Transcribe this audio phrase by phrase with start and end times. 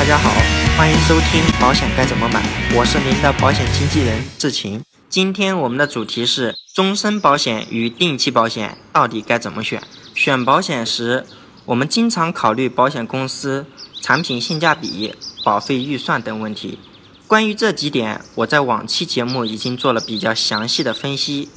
[0.00, 0.30] 大家好，
[0.78, 2.42] 欢迎收听保险该怎么买，
[2.74, 4.82] 我是您的保险经纪人志晴。
[5.10, 9.82] 今天我们的主题是终身保险与定期保险到底该怎么选？
[10.14, 11.26] 选保险时，
[11.66, 13.66] 我们经常考虑保险公司
[14.00, 15.14] 产品性价比、
[15.44, 16.78] 保费预算等问题。
[17.26, 21.50] 关于这几点，我在往期节目已经做了比较详细的分析。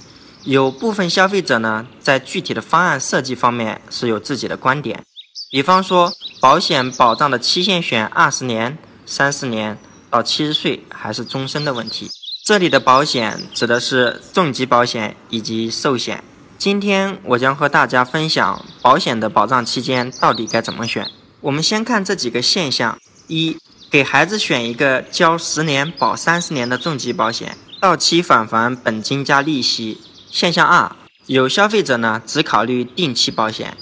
[0.44, 5.02] 有部分消费者呢，在具体的方案设计方面是有自己的观点，
[5.50, 6.12] 比方说
[6.44, 12.12] 保险保障的期限选二十年、三十年到七十岁还是终身的问题。
[12.44, 16.22] 这里的保险指的是重疾保险以及寿险。
[16.58, 21.10] 今天我将和大家分享保险的保障期间到底该怎么选。
[21.40, 23.56] 我们先看这几个现象：一、
[23.90, 30.02] 给孩子选一个交十年保三十年的重疾保险，到期返还本金加利息。
[30.30, 30.94] 现象二，
[31.28, 33.78] 有消费者呢只考虑定期保险。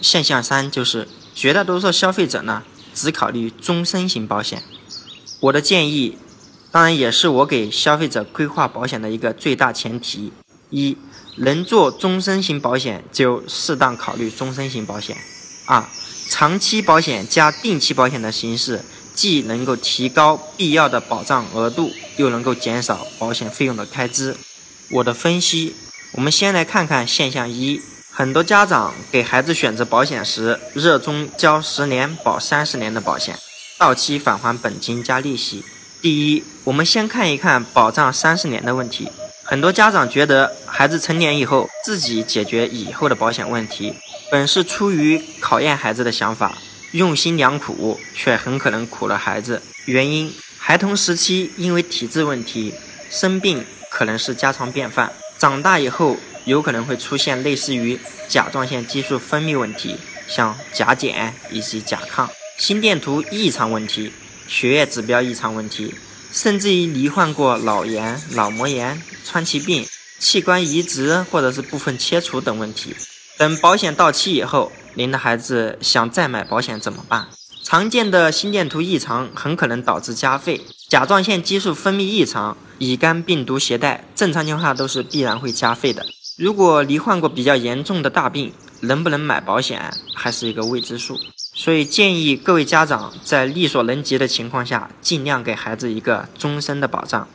[0.00, 2.62] 现象三就是绝大多数消费者呢
[2.94, 4.62] 只考虑终身型保险。
[5.40, 6.16] 我的建议，
[6.72, 10.32] 当然也是我给消费者规划保险的一个最大前提：
[10.70, 10.96] 一，
[11.36, 15.14] 能做终身型保险就适当考虑终身型保险；
[15.66, 15.84] 二，
[16.30, 18.80] 长期保险加定期保险的形式，
[19.14, 24.34] 既能够提高必要的保障额度，又能够减少保险费用的开支。
[24.90, 25.74] 我的分析。
[26.12, 27.82] 我们先来看看现象一：
[28.18, 33.38] 很多家长给孩子选择保险时，热衷交十年保三十年的保险，
[33.76, 35.62] 到期返还本金加利息。
[36.00, 39.12] 第一，我们先看一看保障三十年的问题。
[39.42, 43.92] 很多家长觉得孩子成年以后自己解决以后的保险问题，
[44.30, 46.56] 本是出于考验孩子的想法，
[46.92, 49.60] 用心良苦，却很可能苦了孩子。
[49.84, 52.72] 原因：孩童时期因为体质问题
[53.10, 55.12] 生病，可能是家常便饭。
[55.36, 59.96] 长大以后有可能会出现类似于甲状腺激素分泌问题，
[60.28, 64.12] 像甲减以及甲亢、心电图异常问题、
[64.46, 65.92] 血液指标异常问题，
[66.32, 69.84] 甚至于罹患过脑炎、脑膜炎、川崎病、
[70.20, 72.94] 器官移植或者是部分切除等问题。
[73.36, 77.26] 等保险到期以后，您的孩子想再买保险怎么办？
[77.64, 82.56] 常见的心电图异常很可能导致加费，甲状腺激素分泌异常。
[82.78, 86.06] 乙肝病毒携带，正常情况下都是必然会加费的。
[86.36, 91.18] 如果罹患过比较严重的大病，能不能买保险还是一个未知数。
[91.54, 97.26] 所以建议各位家长在力所能及的情况下，尽量给孩子一个终身的保障。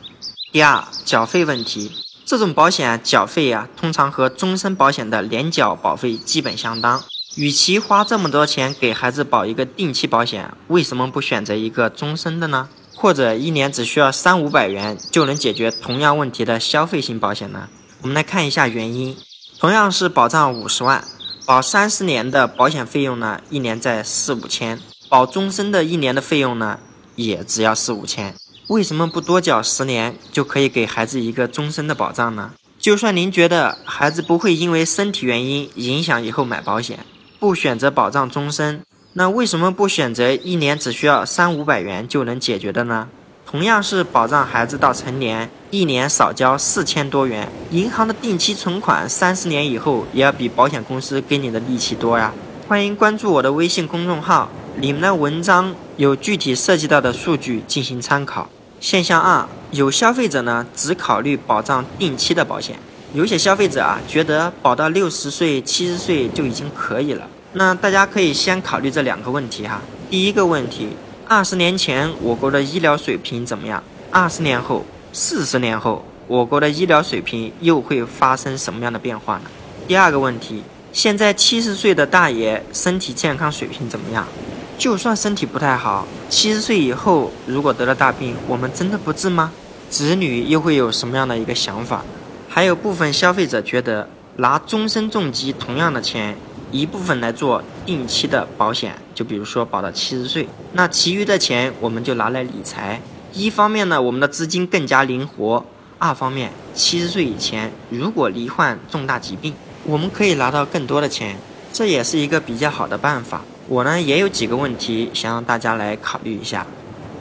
[0.52, 1.90] 第二，缴费问题，
[2.24, 7.02] 这种保险缴费呀，通常和终身保险的年缴保费基本相当。
[7.34, 12.68] 与其花这么多钱给孩子保一个定期保险，为什么不选择一个终身的呢？
[12.94, 17.68] 或者一年只需要三五百元就能解决同样问题的消费型保险呢？
[18.02, 19.16] 我们来看一下原因。
[19.60, 21.04] 同样是保障五十万，
[21.46, 24.76] 保三十年的保险费用呢，一年在四五千；
[25.08, 26.80] 保终身的一年的费用呢，
[27.14, 28.34] 也只要四五千。
[28.66, 32.50] 为什么不多缴十年就可以给孩子一个终身的保障呢？
[32.76, 37.06] 就算您觉得孩子不会因为身体原因影响以后买保险，
[37.38, 38.82] 不选择保障终身。
[39.12, 43.08] 那为什么不选择一年只需要三五百元就能解决的呢？
[43.52, 52.32] 同样是保障孩子到成年，一年少交四千多元，银行的定期存款三十年以后也要比保险公司给你的利息多呀。
[52.66, 54.48] 欢迎关注我的微信公众号，
[54.78, 58.48] 里面的文章有具体涉及到的数据进行参考。
[58.80, 62.78] 现象二，有消费者呢只考虑保障定期的保险，
[63.12, 67.28] 有些消费者啊觉得保到六十岁、七十岁就已经可以了。
[67.52, 69.82] 那大家可以先考虑这两个问题哈。
[70.08, 70.88] 第一个问题，
[71.34, 73.82] 二十年前我国的医疗水平怎么样？
[74.10, 74.84] 二十年后、
[75.14, 79.44] 四十年后，我国的医疗水平又会发生什么样的变化呢？
[79.88, 80.62] 第二个问题，
[80.92, 84.28] 现在七十岁的大爷身体健康水平怎么样？
[84.76, 89.50] 就算身体不太好，七十岁以后如果得了大病，我们真的不治吗？
[89.88, 92.04] 子女又会有什么样的一个想法？
[92.46, 94.06] 还有部分消费者觉得
[94.36, 96.36] 拿终身重疾同样的钱。
[96.72, 102.98] 一部分来做定期的保险，就比如说保到七十岁，那其余的钱我们就拿来理财。
[103.34, 105.62] 一方面呢，我们的资金更加灵活；
[105.98, 109.52] 二方面，七十岁以前如果罹患重大疾病，
[109.84, 111.36] 我们可以拿到更多的钱，
[111.74, 113.42] 这也是一个比较好的办法。
[113.68, 116.66] 我呢也有几个问题想让大家来考虑一下：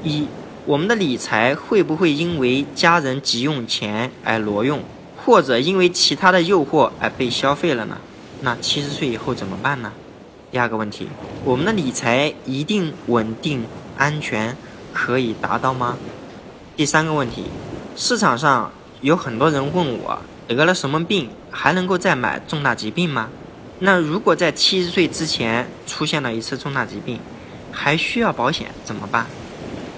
[0.02, 0.26] 一，
[0.66, 4.80] 我们的理财会不会因为家人急用钱而挪用，
[5.26, 7.98] 或者因为其他的诱惑而被消费了呢？
[8.44, 9.94] 那七十岁以后怎么办呢？
[10.52, 11.08] 第二个问题，
[11.46, 13.66] 我们的理财一定稳定、
[13.98, 14.58] 安全，
[14.92, 15.96] 可以达到吗？
[16.76, 17.46] 第三个问题，
[17.96, 18.72] 市场上
[19.02, 23.30] 有很多人问我，得了什么病还能够再买重大疾病吗？
[23.80, 27.20] 那如果在七十岁之前出现了一次重大疾病，
[27.72, 29.28] 还需要保险怎么办？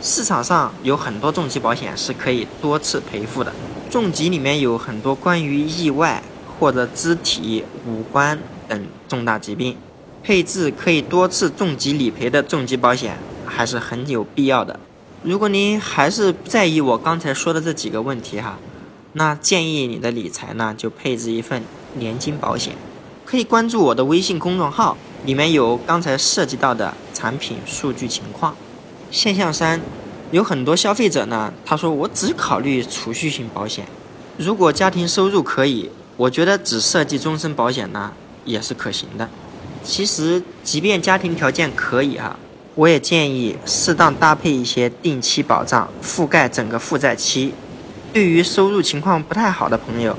[0.01, 3.53] 市场上有很多重疾保险是可以多次赔付的。
[3.89, 6.21] 重疾里面有很多关于意外
[6.59, 9.75] 或者肢体、五官等重大疾病，
[10.23, 14.79] 配置可以多次重疾理赔的重疾保险还是很有必要的。
[15.23, 18.57] 如果您还是在意我刚才说的这几个问题哈，
[19.13, 21.63] 那建议你的理财呢就配置一份
[21.97, 22.73] 年金保险，
[23.25, 28.55] 可以关注我的微信公众号，里面有刚才涉及到的产品数据情况。
[29.11, 29.79] 现象三，
[30.31, 33.85] 有很多消费者呢，他说我只考虑储蓄型保险，
[34.37, 35.89] 如果家庭收入可以，
[36.23, 38.09] 我觉得只设计终身保险呢
[38.45, 39.27] 也是可行的。
[39.83, 42.37] 其实，即便家庭条件可以哈，
[42.75, 47.53] 我也建议适当搭配一些定期保障，覆盖整个负债期。
[48.13, 50.15] 对于收入情况不太好的朋友，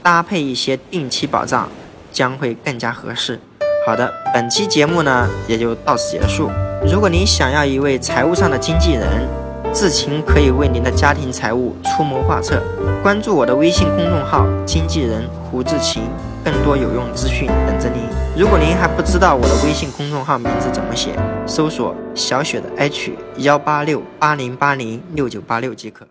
[0.00, 1.68] 搭配一些定期保障
[2.12, 3.40] 将会更加合适。
[3.84, 6.48] 好的，本期节目呢也就到此结束。
[6.86, 9.28] 如果您想要一位财务上的经纪人，
[9.74, 12.62] 志勤可以为您的家庭财务出谋划策。
[13.00, 16.02] 关注我的微信公众号“经纪人胡志勤”，
[16.44, 18.02] 更多有用资讯等着您。
[18.36, 21.16] 如果您还不知道我的微信公众号名字怎么写，
[21.46, 26.06] 搜索“小雪的 H 幺八六八零八零六九八六”即可。